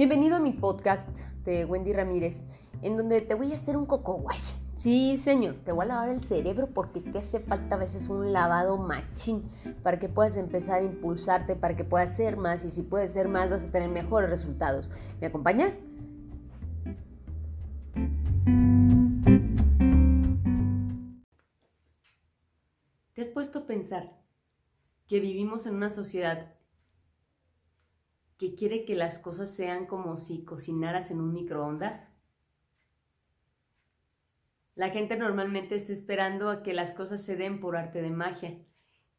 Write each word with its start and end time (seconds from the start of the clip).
Bienvenido 0.00 0.36
a 0.36 0.40
mi 0.40 0.52
podcast 0.52 1.10
de 1.44 1.66
Wendy 1.66 1.92
Ramírez, 1.92 2.42
en 2.80 2.96
donde 2.96 3.20
te 3.20 3.34
voy 3.34 3.52
a 3.52 3.56
hacer 3.56 3.76
un 3.76 3.84
coco 3.84 4.14
wash. 4.14 4.54
Sí, 4.74 5.18
señor, 5.18 5.56
te 5.62 5.72
voy 5.72 5.84
a 5.84 5.88
lavar 5.88 6.08
el 6.08 6.24
cerebro 6.24 6.68
porque 6.68 7.02
te 7.02 7.18
hace 7.18 7.38
falta 7.38 7.74
a 7.74 7.78
veces 7.78 8.08
un 8.08 8.32
lavado 8.32 8.78
machín 8.78 9.42
para 9.82 9.98
que 9.98 10.08
puedas 10.08 10.38
empezar 10.38 10.78
a 10.78 10.84
impulsarte, 10.84 11.54
para 11.54 11.76
que 11.76 11.84
puedas 11.84 12.12
hacer 12.12 12.38
más 12.38 12.64
y 12.64 12.70
si 12.70 12.82
puedes 12.82 13.12
ser 13.12 13.28
más 13.28 13.50
vas 13.50 13.64
a 13.64 13.70
tener 13.70 13.90
mejores 13.90 14.30
resultados. 14.30 14.88
¿Me 15.20 15.26
acompañas? 15.26 15.84
¿Te 23.12 23.20
has 23.20 23.28
puesto 23.28 23.58
a 23.58 23.66
pensar 23.66 24.18
que 25.06 25.20
vivimos 25.20 25.66
en 25.66 25.74
una 25.74 25.90
sociedad 25.90 26.54
que 28.40 28.54
quiere 28.54 28.86
que 28.86 28.94
las 28.94 29.18
cosas 29.18 29.54
sean 29.54 29.84
como 29.84 30.16
si 30.16 30.44
cocinaras 30.44 31.10
en 31.10 31.20
un 31.20 31.34
microondas? 31.34 32.08
La 34.74 34.88
gente 34.88 35.18
normalmente 35.18 35.74
está 35.74 35.92
esperando 35.92 36.48
a 36.48 36.62
que 36.62 36.72
las 36.72 36.92
cosas 36.92 37.22
se 37.22 37.36
den 37.36 37.60
por 37.60 37.76
arte 37.76 38.00
de 38.00 38.10
magia. 38.10 38.56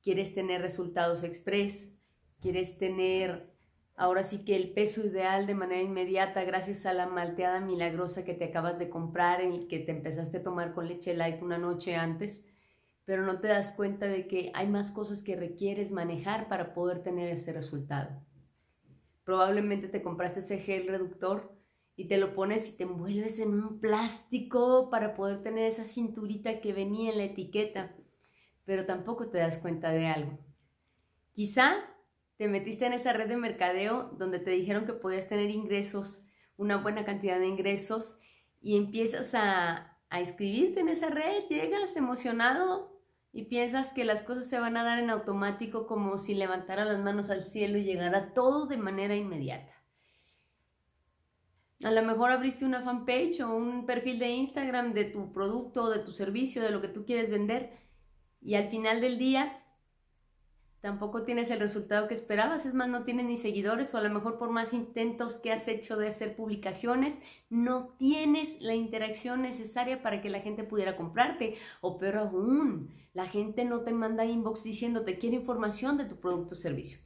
Quieres 0.02 0.34
tener 0.34 0.60
resultados 0.64 1.24
express, 1.24 1.94
quieres 2.40 2.80
tener 2.80 3.54
ahora 3.96 4.24
sí 4.24 4.44
que 4.44 4.56
el 4.56 4.74
peso 4.74 5.06
ideal 5.06 5.46
de 5.46 5.54
manera 5.54 5.84
inmediata 5.84 6.44
gracias 6.44 6.88
a 6.88 6.94
la 6.96 7.06
malteada 7.06 7.62
milagrosa 7.62 8.26
que 8.26 8.34
te 8.34 8.46
acabas 8.46 8.80
de 8.80 8.90
comprar 8.90 9.44
y 9.44 9.68
que 9.68 9.78
te 9.78 9.92
empezaste 9.92 10.38
a 10.38 10.44
tomar 10.44 10.74
con 10.74 10.88
leche 10.88 11.14
light 11.14 11.44
una 11.44 11.60
noche 11.60 11.96
antes, 11.96 12.50
pero 13.06 13.24
no 13.24 13.40
te 13.40 13.50
das 13.50 13.72
cuenta 13.74 14.08
de 14.08 14.28
que 14.28 14.52
hay 14.56 14.66
más 14.68 14.90
cosas 14.90 15.22
que 15.22 15.36
requieres 15.36 15.92
manejar 15.92 16.48
para 16.50 16.74
poder 16.74 17.04
tener 17.04 17.30
ese 17.30 17.54
resultado. 17.54 18.31
Probablemente 19.24 19.88
te 19.88 20.02
compraste 20.02 20.40
ese 20.40 20.60
gel 20.60 20.88
reductor 20.88 21.56
y 21.96 22.08
te 22.08 22.18
lo 22.18 22.34
pones 22.34 22.70
y 22.70 22.78
te 22.78 22.84
envuelves 22.84 23.40
en 23.40 23.54
un 23.54 23.80
plástico 23.80 24.90
para 24.90 25.14
poder 25.14 25.44
tener 25.44 25.66
esa 25.66 25.84
cinturita 25.84 26.62
que 26.62 26.74
venía 26.74 27.12
en 27.12 27.18
la 27.18 27.26
etiqueta, 27.26 27.96
pero 28.66 28.86
tampoco 28.86 29.30
te 29.30 29.38
das 29.38 29.58
cuenta 29.58 29.92
de 29.92 30.08
algo. 30.08 30.40
Quizá 31.34 31.76
te 32.38 32.48
metiste 32.48 32.86
en 32.86 32.94
esa 32.94 33.14
red 33.14 33.30
de 33.30 33.38
mercadeo 33.38 34.16
donde 34.18 34.40
te 34.40 34.52
dijeron 34.52 34.86
que 34.86 34.94
podías 34.94 35.30
tener 35.30 35.50
ingresos, 35.50 36.26
una 36.58 36.78
buena 36.78 37.06
cantidad 37.06 37.40
de 37.40 37.48
ingresos, 37.48 38.18
y 38.62 38.78
empiezas 38.78 39.34
a, 39.36 40.00
a 40.10 40.20
inscribirte 40.20 40.80
en 40.82 40.90
esa 40.90 41.10
red, 41.10 41.46
llegas 41.50 41.96
emocionado 41.96 43.01
y 43.34 43.46
piensas 43.46 43.94
que 43.94 44.04
las 44.04 44.24
cosas 44.24 44.48
se 44.50 44.60
van 44.60 44.78
a 44.78 44.84
dar 44.84 45.00
en 45.00 45.10
automático 45.10 45.88
como 45.88 46.18
si 46.18 46.36
levantara 46.36 46.86
las 46.86 47.00
manos 47.00 47.30
al 47.30 47.44
cielo 47.44 47.78
y 47.78 47.84
llegara 47.84 48.34
todo 48.34 48.66
de 48.66 48.78
manera 48.78 49.16
inmediata. 49.16 49.74
A 51.84 51.92
lo 51.92 52.04
mejor 52.04 52.30
abriste 52.30 52.66
una 52.66 52.84
fanpage 52.84 53.42
o 53.42 53.56
un 53.56 53.86
perfil 53.86 54.20
de 54.20 54.30
Instagram 54.30 54.94
de 54.94 55.06
tu 55.06 55.32
producto, 55.32 55.90
de 55.90 56.00
tu 56.00 56.12
servicio, 56.12 56.62
de 56.62 56.72
lo 56.72 56.82
que 56.82 56.90
tú 56.90 57.06
quieres 57.06 57.32
vender 57.32 57.82
y 58.42 58.56
al 58.56 58.70
final 58.70 59.02
del 59.02 59.18
día 59.18 59.61
tampoco 60.82 61.24
tienes 61.24 61.52
el 61.52 61.60
resultado 61.60 62.08
que 62.08 62.16
esperabas, 62.16 62.66
es 62.66 62.74
más, 62.74 62.90
no 62.90 63.04
tienes 63.04 63.28
ni 63.28 63.38
seguidores 63.38 63.94
o 63.94 64.00
a 64.00 64.02
lo 64.02 64.10
mejor 64.10 64.38
por 64.38 64.50
más 64.50 64.74
intentos 64.74 65.36
que 65.36 65.52
has 65.52 65.68
hecho 65.68 65.96
de 65.96 66.08
hacer 66.08 66.36
publicaciones, 66.36 67.20
no 67.50 67.90
tienes 68.00 68.60
la 68.62 68.74
interacción 68.74 69.44
necesaria 69.44 70.02
para 70.02 70.22
que 70.22 70.32
la 70.32 70.42
gente 70.42 70.64
pudiera 70.64 70.98
comprarte 70.98 71.56
o 71.82 72.00
peor 72.00 72.18
aún, 72.18 72.90
la 73.14 73.26
gente 73.26 73.64
no 73.64 73.82
te 73.82 73.94
manda 73.94 74.26
inbox 74.26 74.64
diciéndote 74.64 75.20
quiere 75.20 75.36
información 75.36 75.98
de 75.98 76.06
tu 76.06 76.20
producto 76.20 76.56
o 76.56 76.58
servicio. 76.58 77.00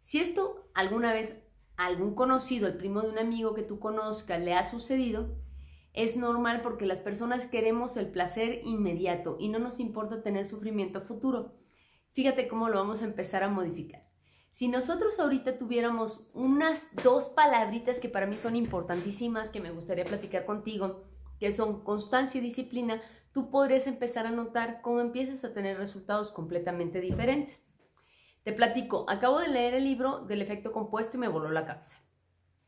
Si 0.00 0.18
esto 0.18 0.68
alguna 0.74 1.14
vez 1.14 1.42
a 1.76 1.86
algún 1.86 2.14
conocido, 2.14 2.66
el 2.66 2.76
primo 2.76 3.00
de 3.00 3.08
un 3.08 3.18
amigo 3.18 3.54
que 3.54 3.62
tú 3.62 3.78
conozcas, 3.78 4.40
le 4.40 4.52
ha 4.52 4.64
sucedido, 4.64 5.34
es 5.94 6.16
normal 6.16 6.60
porque 6.62 6.84
las 6.84 7.00
personas 7.00 7.46
queremos 7.46 7.96
el 7.96 8.08
placer 8.08 8.60
inmediato 8.64 9.36
y 9.40 9.48
no 9.48 9.58
nos 9.58 9.80
importa 9.80 10.22
tener 10.22 10.44
sufrimiento 10.44 11.00
futuro. 11.00 11.54
Fíjate 12.14 12.46
cómo 12.46 12.68
lo 12.68 12.76
vamos 12.76 13.02
a 13.02 13.06
empezar 13.06 13.42
a 13.42 13.48
modificar. 13.48 14.08
Si 14.52 14.68
nosotros 14.68 15.18
ahorita 15.18 15.58
tuviéramos 15.58 16.30
unas 16.32 16.94
dos 17.02 17.28
palabritas 17.30 17.98
que 17.98 18.08
para 18.08 18.26
mí 18.26 18.38
son 18.38 18.54
importantísimas, 18.54 19.50
que 19.50 19.60
me 19.60 19.72
gustaría 19.72 20.04
platicar 20.04 20.46
contigo, 20.46 21.02
que 21.40 21.50
son 21.50 21.82
constancia 21.82 22.38
y 22.38 22.40
disciplina, 22.40 23.02
tú 23.32 23.50
podrías 23.50 23.88
empezar 23.88 24.28
a 24.28 24.30
notar 24.30 24.80
cómo 24.80 25.00
empiezas 25.00 25.44
a 25.44 25.52
tener 25.52 25.76
resultados 25.76 26.30
completamente 26.30 27.00
diferentes. 27.00 27.66
Te 28.44 28.52
platico, 28.52 29.06
acabo 29.08 29.40
de 29.40 29.48
leer 29.48 29.74
el 29.74 29.82
libro 29.82 30.20
del 30.20 30.40
efecto 30.40 30.70
compuesto 30.70 31.16
y 31.16 31.20
me 31.20 31.26
voló 31.26 31.50
la 31.50 31.66
cabeza. 31.66 31.98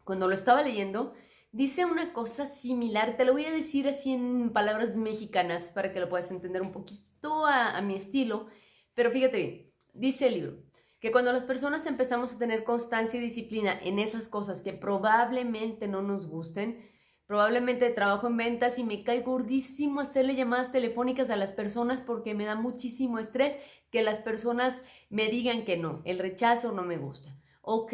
Cuando 0.03 0.27
lo 0.27 0.35
estaba 0.35 0.63
leyendo, 0.63 1.15
dice 1.53 1.85
una 1.85 2.13
cosa 2.13 2.47
similar, 2.47 3.17
te 3.17 3.25
lo 3.25 3.33
voy 3.33 3.45
a 3.45 3.53
decir 3.53 3.87
así 3.87 4.13
en 4.13 4.53
palabras 4.53 4.97
mexicanas 4.97 5.71
para 5.71 5.93
que 5.93 6.01
lo 6.01 6.09
puedas 6.09 6.33
entender 6.33 6.63
un 6.63 6.73
poquito 6.73 7.47
a, 7.47 7.77
a 7.77 7.81
mi 7.81 7.95
estilo 7.95 8.49
pero 8.97 9.11
fíjate 9.11 9.37
bien, 9.37 9.73
dice 9.93 10.27
el 10.27 10.35
libro 10.35 10.57
que 10.99 11.13
cuando 11.13 11.31
las 11.33 11.45
personas 11.45 11.85
empezamos 11.87 12.33
a 12.33 12.39
tener 12.39 12.65
constancia 12.65 13.19
y 13.21 13.23
disciplina 13.23 13.79
en 13.81 13.99
esas 13.99 14.27
cosas 14.27 14.63
que 14.63 14.73
probablemente 14.73 15.87
no 15.87 16.01
nos 16.01 16.27
gusten, 16.27 16.81
probablemente 17.27 17.91
trabajo 17.91 18.27
en 18.29 18.39
ventas 18.39 18.79
y 18.79 18.85
me 18.85 19.05
cae 19.05 19.21
gordísimo 19.21 20.01
hacerle 20.01 20.35
llamadas 20.35 20.73
telefónicas 20.73 21.29
a 21.29 21.37
las 21.37 21.51
personas 21.51 22.01
porque 22.01 22.35
me 22.35 22.47
da 22.47 22.55
muchísimo 22.55 23.19
estrés 23.19 23.57
que 23.91 24.03
las 24.03 24.19
personas 24.19 24.83
me 25.11 25.29
digan 25.29 25.65
que 25.67 25.77
no, 25.77 26.01
el 26.07 26.19
rechazo 26.19 26.73
no 26.73 26.83
me 26.83 26.97
gusta. 26.97 27.37
Ok, 27.61 27.93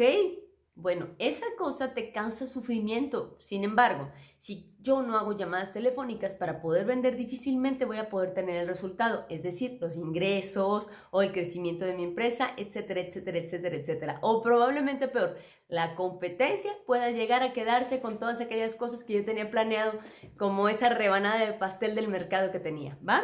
bueno, 0.75 1.09
esa 1.19 1.45
cosa 1.57 1.93
te 1.93 2.11
causa 2.11 2.47
sufrimiento. 2.47 3.35
Sin 3.37 3.63
embargo, 3.63 4.09
si 4.39 4.75
yo 4.79 5.03
no 5.03 5.17
hago 5.17 5.35
llamadas 5.35 5.71
telefónicas 5.71 6.33
para 6.33 6.61
poder 6.61 6.85
vender, 6.85 7.15
difícilmente 7.15 7.85
voy 7.85 7.97
a 7.97 8.09
poder 8.09 8.33
tener 8.33 8.57
el 8.57 8.67
resultado, 8.67 9.25
es 9.29 9.43
decir, 9.43 9.77
los 9.79 9.95
ingresos 9.95 10.89
o 11.11 11.21
el 11.21 11.31
crecimiento 11.31 11.85
de 11.85 11.93
mi 11.93 12.03
empresa, 12.03 12.51
etcétera, 12.57 13.01
etcétera, 13.01 13.37
etcétera, 13.37 13.75
etcétera. 13.75 14.19
O 14.21 14.41
probablemente 14.41 15.07
peor, 15.07 15.37
la 15.67 15.95
competencia 15.95 16.71
pueda 16.87 17.11
llegar 17.11 17.43
a 17.43 17.53
quedarse 17.53 18.01
con 18.01 18.17
todas 18.17 18.41
aquellas 18.41 18.73
cosas 18.73 19.03
que 19.03 19.13
yo 19.13 19.23
tenía 19.23 19.51
planeado, 19.51 19.99
como 20.37 20.69
esa 20.69 20.89
rebanada 20.89 21.45
de 21.45 21.53
pastel 21.53 21.93
del 21.93 22.07
mercado 22.07 22.51
que 22.51 22.59
tenía, 22.59 22.97
¿va? 23.07 23.23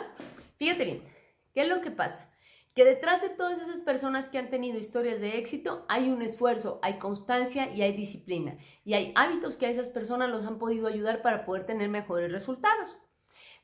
Fíjate 0.58 0.86
bien, 0.86 1.04
¿qué 1.56 1.64
es 1.64 1.68
lo 1.68 1.82
que 1.82 1.90
pasa? 1.90 2.29
Que 2.80 2.86
detrás 2.86 3.22
de 3.22 3.28
todas 3.28 3.62
esas 3.62 3.82
personas 3.82 4.30
que 4.30 4.38
han 4.38 4.50
tenido 4.50 4.78
historias 4.78 5.20
de 5.20 5.38
éxito 5.38 5.86
hay 5.90 6.10
un 6.10 6.22
esfuerzo, 6.22 6.80
hay 6.82 6.98
constancia 6.98 7.68
y 7.76 7.82
hay 7.82 7.92
disciplina. 7.92 8.58
Y 8.86 8.94
hay 8.94 9.12
hábitos 9.18 9.58
que 9.58 9.66
a 9.66 9.70
esas 9.70 9.90
personas 9.90 10.30
los 10.30 10.48
han 10.48 10.60
podido 10.60 10.88
ayudar 10.88 11.22
para 11.22 11.44
poder 11.44 11.66
tener 11.66 11.90
mejores 11.90 12.32
resultados. 12.32 12.96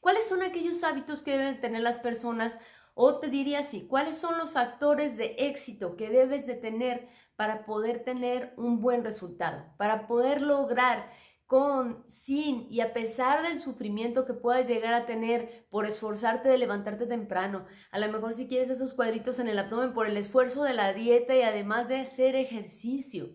¿Cuáles 0.01 0.27
son 0.27 0.43
aquellos 0.43 0.83
hábitos 0.83 1.21
que 1.21 1.31
deben 1.31 1.61
tener 1.61 1.81
las 1.81 1.97
personas? 1.97 2.57
O 2.93 3.19
te 3.19 3.29
diría 3.29 3.59
así, 3.59 3.87
¿cuáles 3.87 4.17
son 4.17 4.37
los 4.37 4.51
factores 4.51 5.15
de 5.15 5.35
éxito 5.37 5.95
que 5.95 6.09
debes 6.09 6.45
de 6.45 6.55
tener 6.55 7.07
para 7.37 7.65
poder 7.65 8.03
tener 8.03 8.53
un 8.57 8.81
buen 8.81 9.05
resultado? 9.05 9.63
Para 9.77 10.07
poder 10.07 10.41
lograr 10.41 11.09
con, 11.45 12.03
sin 12.07 12.67
y 12.71 12.79
a 12.79 12.93
pesar 12.93 13.47
del 13.47 13.59
sufrimiento 13.59 14.25
que 14.25 14.33
puedas 14.33 14.67
llegar 14.67 14.93
a 14.93 15.05
tener 15.05 15.67
por 15.69 15.85
esforzarte 15.85 16.49
de 16.49 16.57
levantarte 16.57 17.05
temprano, 17.05 17.65
a 17.91 17.99
lo 17.99 18.11
mejor 18.11 18.33
si 18.33 18.47
quieres 18.47 18.69
esos 18.69 18.93
cuadritos 18.93 19.39
en 19.39 19.47
el 19.47 19.59
abdomen 19.59 19.93
por 19.93 20.07
el 20.07 20.17
esfuerzo 20.17 20.63
de 20.63 20.73
la 20.73 20.93
dieta 20.93 21.35
y 21.35 21.41
además 21.41 21.87
de 21.87 21.97
hacer 21.97 22.35
ejercicio, 22.35 23.29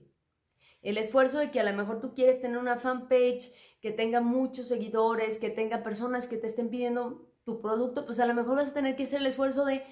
el 0.83 0.97
esfuerzo 0.97 1.39
de 1.39 1.51
que 1.51 1.61
a 1.61 1.65
lo 1.65 1.73
mejor 1.77 2.01
tú 2.01 2.15
quieres 2.15 2.41
tener 2.41 2.59
una 2.59 2.79
fanpage 2.79 3.53
que 3.81 3.93
tenga 3.93 4.21
muchos 4.21 4.69
seguidores, 4.69 5.39
que 5.39 5.51
tenga 5.51 5.83
personas 5.83 6.27
que 6.27 6.37
te 6.37 6.47
estén 6.47 6.71
pidiendo 6.71 7.31
tu 7.45 7.61
producto, 7.61 8.07
pues 8.07 8.19
a 8.19 8.27
lo 8.27 8.35
mejor 8.35 8.57
vas 8.57 8.71
a 8.71 8.75
tener 8.75 8.97
que 8.97 9.05
hacer 9.05 9.21
el 9.21 9.27
esfuerzo 9.27 9.65
de 9.65 9.83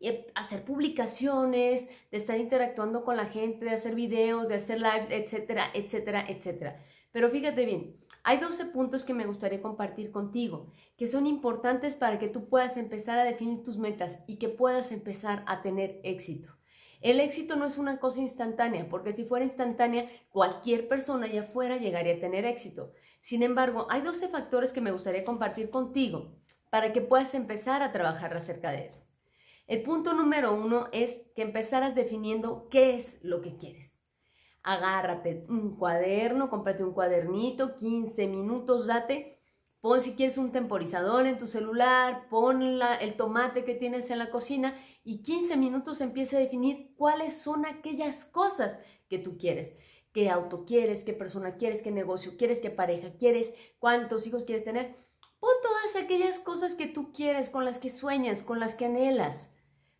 eh, 0.00 0.26
hacer 0.34 0.64
publicaciones, 0.64 1.88
de 2.10 2.16
estar 2.16 2.38
interactuando 2.38 3.04
con 3.04 3.16
la 3.16 3.26
gente, 3.26 3.66
de 3.66 3.72
hacer 3.72 3.94
videos, 3.94 4.48
de 4.48 4.56
hacer 4.56 4.80
lives, 4.80 5.08
etcétera, 5.10 5.70
etcétera, 5.74 6.24
etcétera. 6.28 6.82
Pero 7.16 7.30
fíjate 7.30 7.64
bien, 7.64 7.96
hay 8.24 8.36
12 8.36 8.66
puntos 8.66 9.02
que 9.02 9.14
me 9.14 9.24
gustaría 9.24 9.62
compartir 9.62 10.10
contigo, 10.10 10.70
que 10.98 11.08
son 11.08 11.26
importantes 11.26 11.94
para 11.94 12.18
que 12.18 12.28
tú 12.28 12.50
puedas 12.50 12.76
empezar 12.76 13.18
a 13.18 13.24
definir 13.24 13.64
tus 13.64 13.78
metas 13.78 14.22
y 14.26 14.36
que 14.36 14.50
puedas 14.50 14.92
empezar 14.92 15.42
a 15.46 15.62
tener 15.62 15.98
éxito. 16.04 16.54
El 17.00 17.20
éxito 17.20 17.56
no 17.56 17.64
es 17.64 17.78
una 17.78 18.00
cosa 18.00 18.20
instantánea, 18.20 18.90
porque 18.90 19.14
si 19.14 19.24
fuera 19.24 19.46
instantánea, 19.46 20.10
cualquier 20.28 20.88
persona 20.88 21.24
allá 21.24 21.44
afuera 21.44 21.78
llegaría 21.78 22.16
a 22.16 22.20
tener 22.20 22.44
éxito. 22.44 22.92
Sin 23.22 23.42
embargo, 23.42 23.86
hay 23.88 24.02
12 24.02 24.28
factores 24.28 24.74
que 24.74 24.82
me 24.82 24.92
gustaría 24.92 25.24
compartir 25.24 25.70
contigo 25.70 26.34
para 26.68 26.92
que 26.92 27.00
puedas 27.00 27.34
empezar 27.34 27.82
a 27.82 27.92
trabajar 27.92 28.36
acerca 28.36 28.72
de 28.72 28.84
eso. 28.84 29.04
El 29.66 29.82
punto 29.82 30.12
número 30.12 30.54
uno 30.54 30.88
es 30.92 31.22
que 31.34 31.40
empezaras 31.40 31.94
definiendo 31.94 32.68
qué 32.68 32.94
es 32.94 33.24
lo 33.24 33.40
que 33.40 33.56
quieres 33.56 33.95
agárrate 34.66 35.46
un 35.48 35.76
cuaderno, 35.76 36.50
cómprate 36.50 36.82
un 36.82 36.92
cuadernito, 36.92 37.76
15 37.76 38.26
minutos, 38.26 38.88
date. 38.88 39.40
Pon 39.80 40.00
si 40.00 40.16
quieres 40.16 40.38
un 40.38 40.50
temporizador 40.50 41.24
en 41.26 41.38
tu 41.38 41.46
celular, 41.46 42.28
pon 42.28 42.62
el 42.62 43.14
tomate 43.16 43.64
que 43.64 43.76
tienes 43.76 44.10
en 44.10 44.18
la 44.18 44.30
cocina 44.30 44.74
y 45.04 45.22
15 45.22 45.56
minutos 45.56 46.00
empieza 46.00 46.36
a 46.36 46.40
definir 46.40 46.92
cuáles 46.96 47.40
son 47.40 47.64
aquellas 47.64 48.24
cosas 48.24 48.80
que 49.08 49.18
tú 49.18 49.38
quieres. 49.38 49.74
qué 50.12 50.30
auto 50.30 50.64
quieres, 50.64 51.04
qué 51.04 51.12
persona 51.12 51.56
quieres, 51.58 51.82
qué 51.82 51.92
negocio 51.92 52.32
quieres, 52.38 52.58
qué 52.60 52.70
pareja 52.70 53.10
quieres, 53.18 53.52
cuántos 53.78 54.26
hijos 54.26 54.44
quieres 54.44 54.64
tener. 54.64 54.96
Pon 55.38 55.52
todas 55.62 56.02
aquellas 56.02 56.38
cosas 56.38 56.74
que 56.74 56.86
tú 56.86 57.12
quieres, 57.12 57.50
con 57.50 57.64
las 57.64 57.78
que 57.78 57.90
sueñas, 57.90 58.42
con 58.42 58.58
las 58.58 58.74
que 58.74 58.86
anhelas. 58.86 59.50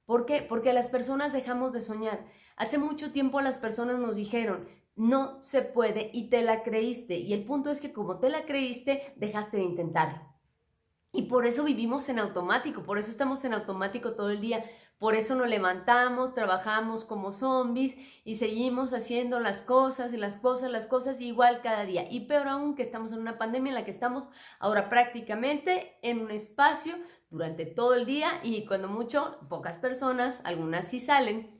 ¿Por 0.07 0.25
qué? 0.25 0.43
Porque 0.43 0.73
las 0.73 0.89
personas 0.89 1.33
dejamos 1.33 1.73
de 1.73 1.83
soñar. 1.83 2.25
Hace 2.57 2.79
mucho 2.79 3.13
tiempo 3.13 3.41
las 3.41 3.59
personas 3.59 3.99
nos 3.99 4.17
dijeron, 4.17 4.69
no 4.95 5.43
se 5.43 5.63
puede 5.63 6.11
y 6.15 6.31
te 6.31 6.43
la 6.43 6.63
creíste. 6.63 7.17
Y 7.17 7.35
el 7.35 7.45
punto 7.45 7.71
es 7.71 7.81
que 7.81 7.93
como 7.93 8.19
te 8.19 8.31
la 8.31 8.43
creíste, 8.47 9.13
dejaste 9.17 9.59
de 9.59 9.65
intentarlo. 9.65 10.23
Y 11.13 11.23
por 11.23 11.47
eso 11.47 11.65
vivimos 11.65 12.09
en 12.09 12.19
automático, 12.19 12.83
por 12.83 12.99
eso 12.99 13.11
estamos 13.11 13.45
en 13.45 13.55
automático 13.55 14.15
todo 14.15 14.31
el 14.31 14.41
día, 14.41 14.65
por 14.99 15.15
eso 15.15 15.35
nos 15.35 15.49
levantamos, 15.49 16.33
trabajamos 16.33 17.05
como 17.05 17.33
zombies 17.33 17.97
y 18.25 18.37
seguimos 18.37 18.95
haciendo 18.95 19.41
las 19.41 19.61
cosas 19.61 20.15
y 20.15 20.17
las 20.17 20.37
cosas, 20.37 20.71
las 20.71 20.87
cosas 20.87 21.21
igual 21.21 21.61
cada 21.63 21.85
día. 21.85 22.11
Y 22.11 22.27
peor 22.27 22.49
aún 22.49 22.75
que 22.75 22.83
estamos 22.83 23.13
en 23.13 23.21
una 23.21 23.37
pandemia 23.37 23.71
en 23.71 23.75
la 23.75 23.85
que 23.85 23.91
estamos 23.91 24.31
ahora 24.59 24.89
prácticamente 24.89 25.99
en 26.03 26.21
un 26.21 26.31
espacio 26.31 26.95
durante 27.29 27.67
todo 27.67 27.95
el 27.95 28.07
día 28.07 28.41
y 28.43 28.65
cuando 28.67 28.89
mucho, 28.89 29.39
pocas 29.49 29.77
personas, 29.77 30.41
algunas 30.45 30.89
sí 30.89 30.99
salen, 30.99 31.51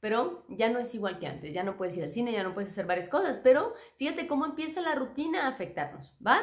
pero 0.00 0.44
ya 0.48 0.70
no 0.70 0.78
es 0.78 0.94
igual 0.94 1.18
que 1.18 1.26
antes, 1.26 1.52
ya 1.52 1.62
no 1.62 1.76
puedes 1.76 1.96
ir 1.96 2.04
al 2.04 2.12
cine, 2.12 2.32
ya 2.32 2.42
no 2.42 2.54
puedes 2.54 2.70
hacer 2.70 2.86
varias 2.86 3.08
cosas, 3.08 3.38
pero 3.42 3.74
fíjate 3.98 4.26
cómo 4.26 4.46
empieza 4.46 4.80
la 4.80 4.94
rutina 4.94 5.44
a 5.44 5.48
afectarnos, 5.48 6.14
¿va? 6.26 6.40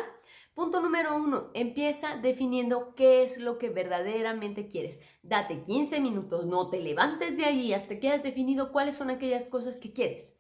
Punto 0.58 0.82
número 0.82 1.16
uno, 1.16 1.52
empieza 1.54 2.18
definiendo 2.18 2.96
qué 2.96 3.22
es 3.22 3.38
lo 3.38 3.60
que 3.60 3.70
verdaderamente 3.70 4.68
quieres. 4.68 4.98
Date 5.22 5.62
15 5.64 6.00
minutos, 6.00 6.48
no 6.48 6.72
te 6.72 6.82
levantes 6.82 7.38
de 7.38 7.46
ahí 7.46 7.74
hasta 7.74 8.00
que 8.00 8.10
hayas 8.10 8.24
definido 8.24 8.72
cuáles 8.72 8.96
son 8.96 9.12
aquellas 9.12 9.48
cosas 9.50 9.78
que 9.78 9.94
quieres. 9.94 10.36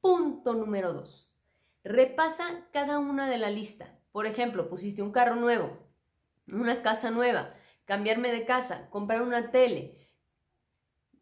Punto 0.00 0.54
número 0.54 0.92
dos, 0.92 1.34
repasa 1.82 2.68
cada 2.72 3.00
una 3.00 3.28
de 3.28 3.38
la 3.38 3.50
lista. 3.50 3.98
Por 4.12 4.26
ejemplo, 4.26 4.68
pusiste 4.68 5.02
un 5.02 5.10
carro 5.10 5.34
nuevo, 5.34 5.84
una 6.46 6.80
casa 6.82 7.10
nueva, 7.10 7.56
cambiarme 7.86 8.30
de 8.30 8.46
casa, 8.46 8.88
comprar 8.88 9.20
una 9.20 9.50
tele, 9.50 9.98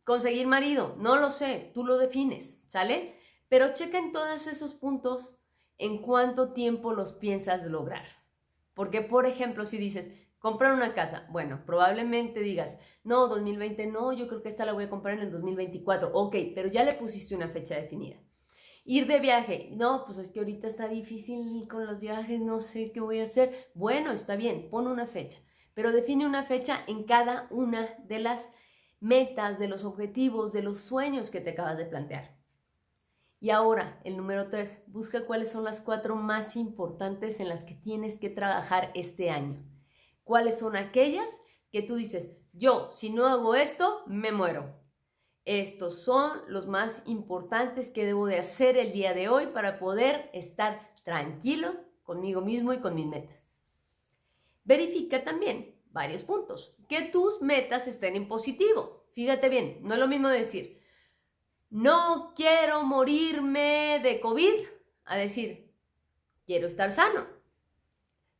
conseguir 0.04 0.46
marido, 0.46 0.96
no 0.98 1.16
lo 1.16 1.30
sé, 1.30 1.70
tú 1.72 1.82
lo 1.82 1.96
defines, 1.96 2.62
¿sale? 2.66 3.18
Pero 3.48 3.72
checa 3.72 3.96
en 3.96 4.12
todos 4.12 4.46
esos 4.48 4.74
puntos 4.74 5.38
en 5.82 5.98
cuánto 5.98 6.52
tiempo 6.52 6.94
los 6.94 7.12
piensas 7.12 7.66
lograr. 7.66 8.04
Porque, 8.74 9.02
por 9.02 9.26
ejemplo, 9.26 9.66
si 9.66 9.78
dices, 9.78 10.10
comprar 10.38 10.74
una 10.74 10.94
casa, 10.94 11.26
bueno, 11.30 11.62
probablemente 11.66 12.40
digas, 12.40 12.78
no, 13.04 13.28
2020 13.28 13.88
no, 13.88 14.12
yo 14.12 14.28
creo 14.28 14.42
que 14.42 14.48
esta 14.48 14.64
la 14.64 14.72
voy 14.72 14.84
a 14.84 14.90
comprar 14.90 15.18
en 15.18 15.24
el 15.24 15.32
2024, 15.32 16.10
ok, 16.12 16.36
pero 16.54 16.68
ya 16.68 16.84
le 16.84 16.94
pusiste 16.94 17.34
una 17.34 17.48
fecha 17.48 17.74
definida. 17.74 18.16
Ir 18.84 19.06
de 19.06 19.20
viaje, 19.20 19.70
no, 19.72 20.04
pues 20.04 20.18
es 20.18 20.30
que 20.30 20.40
ahorita 20.40 20.66
está 20.66 20.88
difícil 20.88 21.66
con 21.68 21.86
los 21.86 22.00
viajes, 22.00 22.40
no 22.40 22.60
sé 22.60 22.92
qué 22.92 23.00
voy 23.00 23.20
a 23.20 23.24
hacer. 23.24 23.70
Bueno, 23.74 24.12
está 24.12 24.36
bien, 24.36 24.68
pon 24.70 24.86
una 24.86 25.06
fecha, 25.06 25.38
pero 25.74 25.92
define 25.92 26.26
una 26.26 26.44
fecha 26.44 26.78
en 26.86 27.04
cada 27.04 27.46
una 27.50 27.88
de 28.08 28.18
las 28.18 28.52
metas, 29.00 29.58
de 29.58 29.68
los 29.68 29.84
objetivos, 29.84 30.52
de 30.52 30.62
los 30.62 30.80
sueños 30.80 31.30
que 31.30 31.40
te 31.40 31.50
acabas 31.50 31.76
de 31.76 31.86
plantear. 31.86 32.41
Y 33.42 33.50
ahora, 33.50 34.00
el 34.04 34.16
número 34.16 34.50
tres, 34.50 34.84
busca 34.86 35.26
cuáles 35.26 35.50
son 35.50 35.64
las 35.64 35.80
cuatro 35.80 36.14
más 36.14 36.54
importantes 36.54 37.40
en 37.40 37.48
las 37.48 37.64
que 37.64 37.74
tienes 37.74 38.20
que 38.20 38.30
trabajar 38.30 38.92
este 38.94 39.30
año. 39.30 39.68
¿Cuáles 40.22 40.60
son 40.60 40.76
aquellas 40.76 41.28
que 41.72 41.82
tú 41.82 41.96
dices, 41.96 42.36
yo, 42.52 42.88
si 42.92 43.10
no 43.10 43.26
hago 43.26 43.56
esto, 43.56 44.04
me 44.06 44.30
muero? 44.30 44.80
Estos 45.44 46.04
son 46.04 46.40
los 46.46 46.68
más 46.68 47.02
importantes 47.08 47.90
que 47.90 48.06
debo 48.06 48.28
de 48.28 48.38
hacer 48.38 48.76
el 48.76 48.92
día 48.92 49.12
de 49.12 49.28
hoy 49.28 49.48
para 49.48 49.80
poder 49.80 50.30
estar 50.32 50.94
tranquilo 51.02 51.74
conmigo 52.04 52.42
mismo 52.42 52.72
y 52.72 52.78
con 52.78 52.94
mis 52.94 53.06
metas. 53.06 53.50
Verifica 54.62 55.24
también 55.24 55.74
varios 55.90 56.22
puntos. 56.22 56.76
Que 56.88 57.08
tus 57.10 57.42
metas 57.42 57.88
estén 57.88 58.14
en 58.14 58.28
positivo. 58.28 59.08
Fíjate 59.14 59.48
bien, 59.48 59.80
no 59.82 59.94
es 59.94 60.00
lo 60.00 60.06
mismo 60.06 60.28
decir, 60.28 60.80
no 61.72 62.34
quiero 62.36 62.84
morirme 62.84 63.98
de 64.02 64.20
COVID, 64.20 64.66
a 65.06 65.16
decir, 65.16 65.72
quiero 66.44 66.66
estar 66.66 66.92
sano. 66.92 67.26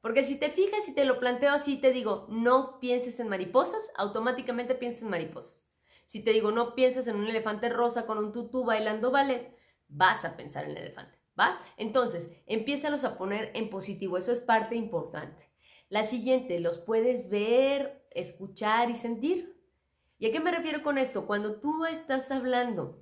Porque 0.03 0.23
si 0.23 0.39
te 0.39 0.51
fijas 0.51 0.87
y 0.87 0.95
te 0.95 1.07
lo 1.07 1.19
planteo 1.19 1.51
así, 1.51 1.79
te 1.79 1.93
digo, 1.93 2.27
no 2.29 2.79
pienses 2.79 3.19
en 3.21 3.29
mariposas, 3.29 3.91
automáticamente 3.97 4.75
piensas 4.75 5.05
en 5.05 5.11
mariposas. 5.11 5.67
Si 6.05 6.23
te 6.23 6.33
digo, 6.33 6.53
no 6.53 6.75
pienses 6.75 7.07
en 7.07 7.17
un 7.17 7.27
elefante 7.27 7.71
rosa 7.71 8.05
con 8.05 8.19
un 8.19 8.33
tutú 8.33 8.67
bailando 8.67 9.11
ballet, 9.11 9.57
vas 9.89 10.27
a 10.27 10.37
pensar 10.37 10.65
en 10.65 10.73
el 10.73 10.77
elefante, 10.77 11.19
¿va? 11.41 11.59
Entonces, 11.79 12.31
empiézalos 12.45 13.05
a 13.05 13.17
poner 13.17 13.51
en 13.55 13.71
positivo, 13.71 14.19
eso 14.19 14.33
es 14.33 14.41
parte 14.41 14.77
importante. 14.77 15.51
La 15.89 16.05
siguiente, 16.05 16.61
los 16.61 16.77
puedes 16.77 17.31
ver, 17.31 18.07
escuchar 18.11 18.91
y 18.91 18.97
sentir. 18.97 19.59
¿Y 20.19 20.27
a 20.27 20.33
qué 20.33 20.41
me 20.41 20.53
refiero 20.53 20.83
con 20.83 20.99
esto? 20.99 21.27
Cuando 21.27 21.61
tú 21.61 21.87
estás 21.87 22.31
hablando 22.31 23.02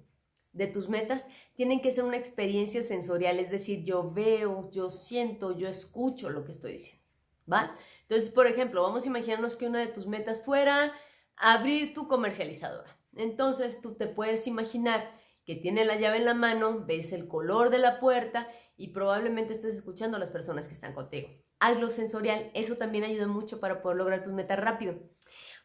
de 0.53 0.67
tus 0.67 0.89
metas, 0.89 1.29
tienen 1.55 1.81
que 1.81 1.93
ser 1.93 2.05
una 2.05 2.17
experiencia 2.17 2.83
sensorial, 2.83 3.39
es 3.39 3.51
decir, 3.51 3.85
yo 3.85 4.11
veo, 4.11 4.71
yo 4.71 4.91
siento, 4.91 5.57
yo 5.57 5.69
escucho 5.69 6.31
lo 6.31 6.45
que 6.45 6.53
estoy 6.53 6.73
diciendo, 6.73 7.05
¿va? 7.51 7.75
Entonces, 8.03 8.31
por 8.31 8.47
ejemplo, 8.47 8.83
vamos 8.83 9.05
a 9.05 9.09
imaginarnos 9.09 9.57
que 9.57 9.67
una 9.67 9.81
de 9.81 9.93
tus 9.93 10.07
metas 10.07 10.45
fuera 10.45 10.93
abrir 11.37 11.95
tu 11.95 12.09
comercializadora. 12.09 12.97
Entonces, 13.17 13.81
tú 13.81 13.95
te 13.95 14.07
puedes 14.07 14.47
imaginar 14.47 15.19
que 15.45 15.57
tiene 15.57 15.85
la 15.85 15.97
llave 15.97 16.19
en 16.19 16.25
la 16.25 16.35
mano, 16.35 16.85
ves 16.87 17.13
el 17.13 17.29
color 17.29 17.71
de 17.71 17.79
la 17.79 18.01
puerta 18.01 18.49
y 18.77 18.89
probablemente 18.89 19.55
estés 19.55 19.75
escuchando 19.75 20.17
a 20.17 20.21
las 20.21 20.31
personas 20.31 20.69
que 20.69 20.75
están 20.75 20.95
contigo 20.95 21.29
hazlo 21.61 21.91
sensorial. 21.91 22.51
Eso 22.55 22.77
también 22.77 23.05
ayuda 23.05 23.29
mucho 23.29 23.61
para 23.61 23.83
poder 23.83 23.99
lograr 23.99 24.23
tus 24.23 24.33
metas 24.33 24.59
rápido. 24.59 24.95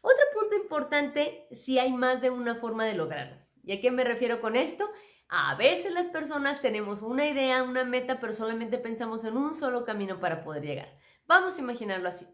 Otro 0.02 0.24
punto 0.34 0.54
importante, 0.54 1.48
si 1.50 1.78
hay 1.78 1.92
más 1.92 2.20
de 2.20 2.30
una 2.30 2.54
forma 2.56 2.84
de 2.84 2.94
lograrlo. 2.94 3.45
¿Y 3.66 3.72
a 3.72 3.80
qué 3.80 3.90
me 3.90 4.04
refiero 4.04 4.40
con 4.40 4.54
esto? 4.54 4.88
A 5.28 5.56
veces 5.56 5.92
las 5.92 6.06
personas 6.06 6.62
tenemos 6.62 7.02
una 7.02 7.26
idea, 7.26 7.64
una 7.64 7.84
meta, 7.84 8.20
pero 8.20 8.32
solamente 8.32 8.78
pensamos 8.78 9.24
en 9.24 9.36
un 9.36 9.56
solo 9.56 9.84
camino 9.84 10.20
para 10.20 10.44
poder 10.44 10.64
llegar. 10.64 10.96
Vamos 11.26 11.58
a 11.58 11.60
imaginarlo 11.60 12.08
así. 12.08 12.26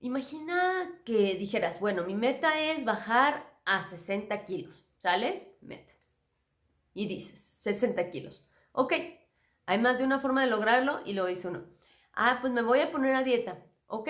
Imagina 0.00 0.90
que 1.04 1.34
dijeras, 1.34 1.78
bueno, 1.78 2.04
mi 2.04 2.14
meta 2.14 2.58
es 2.58 2.86
bajar 2.86 3.54
a 3.66 3.82
60 3.82 4.46
kilos, 4.46 4.86
¿sale? 4.96 5.58
Meta. 5.60 5.92
Y 6.94 7.06
dices, 7.06 7.38
60 7.38 8.08
kilos. 8.08 8.48
Ok, 8.72 8.94
hay 9.66 9.78
más 9.78 9.98
de 9.98 10.04
una 10.04 10.20
forma 10.20 10.40
de 10.40 10.50
lograrlo 10.50 11.00
y 11.04 11.12
lo 11.12 11.26
dice 11.26 11.48
uno. 11.48 11.66
Ah, 12.14 12.38
pues 12.40 12.50
me 12.54 12.62
voy 12.62 12.80
a 12.80 12.90
poner 12.90 13.14
a 13.14 13.22
dieta, 13.22 13.62
¿ok? 13.88 14.08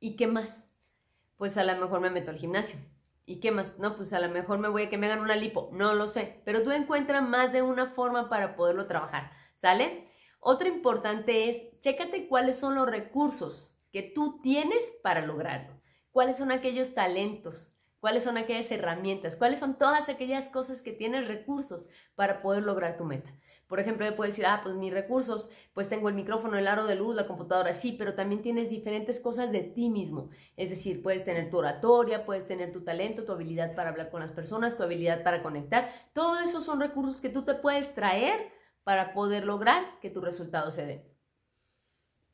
¿Y 0.00 0.16
qué 0.16 0.28
más? 0.28 0.70
Pues 1.36 1.58
a 1.58 1.64
lo 1.64 1.76
mejor 1.76 2.00
me 2.00 2.08
meto 2.08 2.30
al 2.30 2.38
gimnasio. 2.38 2.78
¿Y 3.26 3.40
qué 3.40 3.50
más? 3.50 3.78
No, 3.78 3.96
pues 3.96 4.12
a 4.12 4.20
lo 4.20 4.28
mejor 4.28 4.58
me 4.58 4.68
voy 4.68 4.82
a 4.82 4.90
que 4.90 4.98
me 4.98 5.06
hagan 5.06 5.20
una 5.20 5.36
lipo, 5.36 5.70
no 5.72 5.94
lo 5.94 6.08
sé, 6.08 6.42
pero 6.44 6.62
tú 6.62 6.70
encuentras 6.72 7.26
más 7.26 7.52
de 7.52 7.62
una 7.62 7.86
forma 7.86 8.28
para 8.28 8.54
poderlo 8.54 8.86
trabajar, 8.86 9.30
¿sale? 9.56 10.08
Otra 10.40 10.68
importante 10.68 11.48
es, 11.48 11.80
chécate 11.80 12.28
cuáles 12.28 12.58
son 12.58 12.74
los 12.74 12.88
recursos 12.88 13.74
que 13.90 14.02
tú 14.02 14.40
tienes 14.42 14.92
para 15.02 15.24
lograrlo, 15.24 15.80
cuáles 16.10 16.36
son 16.36 16.52
aquellos 16.52 16.92
talentos, 16.92 17.74
cuáles 17.98 18.24
son 18.24 18.36
aquellas 18.36 18.70
herramientas, 18.70 19.36
cuáles 19.36 19.60
son 19.60 19.78
todas 19.78 20.10
aquellas 20.10 20.50
cosas 20.50 20.82
que 20.82 20.92
tienes 20.92 21.26
recursos 21.26 21.86
para 22.14 22.42
poder 22.42 22.64
lograr 22.64 22.98
tu 22.98 23.04
meta. 23.04 23.32
Por 23.66 23.80
ejemplo, 23.80 24.04
yo 24.06 24.14
puedo 24.14 24.28
decir, 24.28 24.46
ah, 24.46 24.60
pues 24.62 24.74
mis 24.74 24.92
recursos, 24.92 25.48
pues 25.72 25.88
tengo 25.88 26.08
el 26.08 26.14
micrófono, 26.14 26.56
el 26.58 26.66
aro 26.66 26.86
de 26.86 26.96
luz, 26.96 27.16
la 27.16 27.26
computadora, 27.26 27.72
sí, 27.72 27.96
pero 27.98 28.14
también 28.14 28.42
tienes 28.42 28.68
diferentes 28.68 29.20
cosas 29.20 29.52
de 29.52 29.62
ti 29.62 29.88
mismo. 29.88 30.28
Es 30.56 30.70
decir, 30.70 31.02
puedes 31.02 31.24
tener 31.24 31.50
tu 31.50 31.58
oratoria, 31.58 32.26
puedes 32.26 32.46
tener 32.46 32.72
tu 32.72 32.84
talento, 32.84 33.24
tu 33.24 33.32
habilidad 33.32 33.74
para 33.74 33.90
hablar 33.90 34.10
con 34.10 34.20
las 34.20 34.32
personas, 34.32 34.76
tu 34.76 34.82
habilidad 34.82 35.22
para 35.22 35.42
conectar. 35.42 35.90
Todo 36.12 36.40
eso 36.40 36.60
son 36.60 36.80
recursos 36.80 37.20
que 37.20 37.30
tú 37.30 37.44
te 37.44 37.54
puedes 37.54 37.94
traer 37.94 38.52
para 38.84 39.14
poder 39.14 39.44
lograr 39.44 39.98
que 40.00 40.10
tu 40.10 40.20
resultado 40.20 40.70
se 40.70 40.86
dé. 40.86 41.14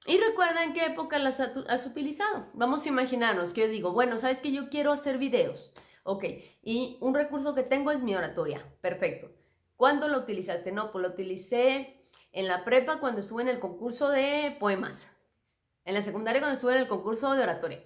Y 0.07 0.19
recuerda 0.19 0.65
en 0.65 0.73
qué 0.73 0.87
época 0.87 1.19
las 1.19 1.41
has 1.41 1.87
utilizado. 1.87 2.47
Vamos 2.55 2.85
a 2.85 2.89
imaginarnos 2.89 3.53
que 3.53 3.63
yo 3.63 3.69
digo, 3.69 3.93
bueno, 3.93 4.19
sabes 4.19 4.41
que 4.41 4.51
yo 4.51 4.69
quiero 4.71 4.93
hacer 4.93 5.19
videos. 5.19 5.73
Ok, 6.03 6.25
y 6.63 6.97
un 7.01 7.15
recurso 7.15 7.55
que 7.55 7.63
tengo 7.63 7.91
es 7.91 8.03
mi 8.03 8.17
oratoria. 8.17 8.65
Perfecto. 8.81 9.40
¿Cuándo 9.81 10.09
lo 10.09 10.19
utilizaste? 10.19 10.73
No, 10.73 10.93
pues 10.93 11.01
lo 11.01 11.09
utilicé 11.09 12.05
en 12.33 12.49
la 12.49 12.67
prepa 12.67 13.01
cuando 13.01 13.21
estuve 13.21 13.41
en 13.41 13.49
el 13.49 13.61
concurso 13.61 14.11
de 14.11 14.55
poemas. 14.61 15.11
En 15.87 15.95
la 15.95 16.03
secundaria 16.03 16.43
cuando 16.43 16.53
estuve 16.53 16.75
en 16.75 16.83
el 16.83 16.87
concurso 16.87 17.33
de 17.33 17.43
oratoria. 17.43 17.83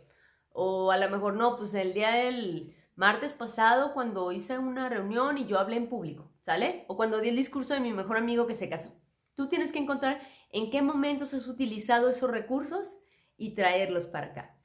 O 0.51 0.91
a 0.91 0.97
lo 0.97 1.09
mejor 1.09 1.35
no, 1.35 1.57
pues 1.57 1.73
el 1.75 1.93
día 1.93 2.11
del 2.11 2.75
martes 2.97 3.33
pasado 3.33 3.95
cuando 3.95 4.33
hice 4.33 4.59
una 4.59 4.89
reunión 4.89 5.39
y 5.39 5.47
yo 5.47 5.61
hablé 5.61 5.77
en 5.77 5.89
público, 5.89 6.33
¿sale? 6.41 6.85
O 6.89 6.97
cuando 6.97 7.21
di 7.21 7.29
el 7.29 7.37
discurso 7.37 7.75
de 7.75 7.81
mi 7.81 7.93
mejor 7.93 8.17
amigo 8.17 8.49
que 8.49 8.57
se 8.57 8.69
casó. 8.69 8.93
Tú 9.37 9.49
tienes 9.49 9.71
que 9.71 9.79
encontrar 9.79 10.21
en 10.51 10.73
qué 10.73 10.83
momentos 10.83 11.33
has 11.33 11.47
utilizado 11.47 12.11
esos 12.11 12.29
recursos 12.29 12.97
y 13.37 13.55
traerlos 13.55 14.07
para 14.07 14.27
acá. 14.27 14.59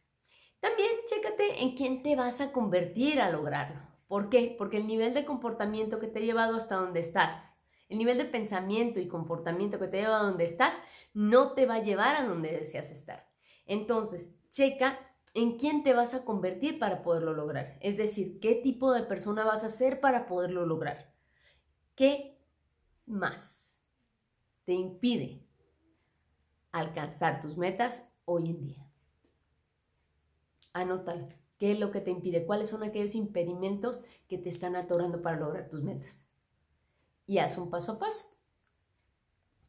También 0.60 0.90
chécate 1.08 1.62
en 1.62 1.76
quién 1.76 2.02
te 2.02 2.16
vas 2.16 2.42
a 2.42 2.52
convertir 2.52 3.22
a 3.22 3.30
lograrlo. 3.30 3.89
¿Por 4.10 4.30
qué? 4.30 4.56
Porque 4.58 4.78
el 4.78 4.88
nivel 4.88 5.14
de 5.14 5.24
comportamiento 5.24 6.00
que 6.00 6.08
te 6.08 6.20
ha 6.20 6.24
llevado 6.24 6.58
hasta 6.58 6.76
donde 6.76 7.00
estás 7.00 7.54
El 7.90 8.00
nivel 8.00 8.18
de 8.18 8.26
pensamiento 8.26 9.00
y 9.00 9.08
comportamiento 9.08 9.80
que 9.80 9.88
te 9.88 9.98
lleva 10.02 10.20
a 10.20 10.24
donde 10.24 10.44
estás 10.46 10.76
no 11.14 11.54
te 11.54 11.66
va 11.68 11.76
a 11.76 11.84
llevar 11.84 12.16
a 12.18 12.24
donde 12.28 12.52
deseas 12.52 12.92
estar. 12.92 13.30
Entonces, 13.66 14.30
checa 14.50 15.00
en 15.36 15.58
quién 15.58 15.84
te 15.84 15.94
vas 15.94 16.14
a 16.16 16.26
convertir 16.26 16.80
para 16.80 17.02
poderlo 17.04 17.34
lograr. 17.34 17.78
Es 17.82 17.98
decir, 17.98 18.40
qué 18.42 18.56
tipo 18.56 18.92
de 18.94 19.04
persona 19.04 19.46
vas 19.46 19.64
a 19.64 19.70
ser 19.70 20.02
para 20.02 20.28
poderlo 20.28 20.66
lograr. 20.66 21.14
¿Qué 21.96 22.40
más 23.06 23.80
te 24.66 24.74
impide 24.74 25.48
alcanzar 26.72 27.42
tus 27.42 27.58
metas 27.58 28.10
hoy 28.26 28.50
en 28.50 28.62
día? 28.62 28.92
Anótalo. 30.74 31.39
¿Qué 31.60 31.74
es 31.74 31.80
lo 31.80 31.92
que 31.92 32.00
te 32.00 32.10
impide? 32.10 32.46
¿Cuáles 32.46 32.70
son 32.70 32.84
aquellos 32.84 33.16
impedimentos 33.16 34.04
que 34.30 34.38
te 34.38 34.48
están 34.48 34.78
atorando 34.78 35.22
para 35.22 35.38
lograr 35.38 35.70
tus 35.70 35.84
metas? 35.84 36.26
Y 37.28 37.40
haz 37.40 37.58
un 37.58 37.70
paso 37.70 37.92
a 37.92 38.00
paso. 38.00 38.26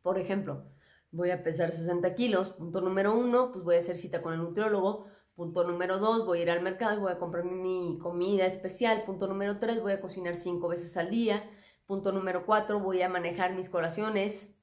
Por 0.00 0.16
ejemplo, 0.16 0.64
voy 1.10 1.30
a 1.30 1.42
pesar 1.42 1.72
60 1.72 2.14
kilos. 2.14 2.50
Punto 2.50 2.80
número 2.80 3.12
uno, 3.12 3.50
pues 3.50 3.64
voy 3.64 3.74
a 3.74 3.80
hacer 3.80 3.96
cita 3.96 4.22
con 4.22 4.32
el 4.32 4.38
nutriólogo. 4.38 5.06
Punto 5.34 5.64
número 5.64 5.98
dos, 5.98 6.26
voy 6.26 6.38
a 6.38 6.42
ir 6.42 6.50
al 6.50 6.62
mercado 6.62 6.96
y 6.96 7.00
voy 7.00 7.12
a 7.12 7.18
comprar 7.18 7.44
mi 7.44 7.98
comida 8.00 8.46
especial. 8.46 9.02
Punto 9.04 9.26
número 9.26 9.58
tres, 9.58 9.82
voy 9.82 9.92
a 9.92 10.00
cocinar 10.00 10.36
cinco 10.36 10.68
veces 10.68 10.96
al 10.96 11.10
día. 11.10 11.50
Punto 11.86 12.12
número 12.12 12.46
cuatro, 12.46 12.78
voy 12.78 13.02
a 13.02 13.08
manejar 13.08 13.54
mis 13.54 13.68
colaciones. 13.68 14.54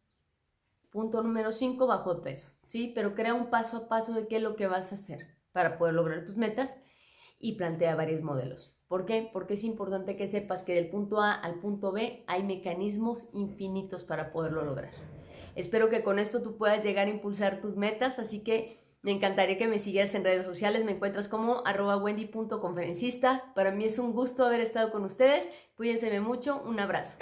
Punto 0.92 1.22
número 1.24 1.52
cinco, 1.52 1.88
bajo 1.88 2.16
de 2.16 2.22
peso. 2.22 2.52
¿Sí? 2.68 2.94
Pero 2.96 3.16
crea 3.16 3.34
un 3.34 3.50
paso 3.50 3.78
a 3.78 3.88
paso 3.90 4.14
de 4.14 4.28
qué 4.28 4.38
es 4.38 4.44
lo 4.44 4.56
que 4.56 4.68
vas 4.68 4.94
a 4.94 4.96
hacer 4.96 5.36
para 5.52 5.78
poder 5.78 5.94
lograr 5.94 6.24
tus 6.26 6.38
metas 6.38 6.78
y 7.40 7.56
plantea 7.56 7.96
varios 7.96 8.22
modelos. 8.22 8.76
¿Por 8.88 9.06
qué? 9.06 9.30
Porque 9.34 9.56
es 9.56 9.64
importante 9.64 10.16
que 10.16 10.28
sepas 10.28 10.64
que 10.64 10.74
del 10.74 10.90
punto 10.90 11.22
A 11.22 11.34
al 11.34 11.60
punto 11.60 11.92
B 11.92 12.24
hay 12.28 12.44
mecanismos 12.44 13.30
infinitos 13.34 14.04
para 14.04 14.32
poderlo 14.32 14.64
lograr. 14.64 14.92
Espero 15.56 15.90
que 15.90 16.04
con 16.04 16.20
esto 16.20 16.42
tú 16.42 16.58
puedas 16.58 16.84
llegar 16.84 17.08
a 17.08 17.12
impulsar 17.12 17.60
tus 17.60 17.76
metas, 17.76 18.20
así 18.20 18.44
que 18.44 18.78
me 19.02 19.12
encantaría 19.12 19.58
que 19.58 19.68
me 19.68 19.80
sigas 19.80 20.14
en 20.16 20.24
redes 20.24 20.46
sociales, 20.46 20.86
me 20.86 20.94
encuentras 20.94 21.28
como 21.28 21.66
arroba 21.66 21.98
wendy.conferencista. 21.98 23.52
Para 23.56 23.72
mí 23.72 23.86
es 23.86 24.00
un 24.00 24.14
gusto 24.14 24.46
haber 24.46 24.62
estado 24.62 24.92
con 24.92 25.04
ustedes, 25.04 25.50
cuídense 25.76 26.20
mucho, 26.20 26.62
un 26.66 26.80
abrazo. 26.80 27.18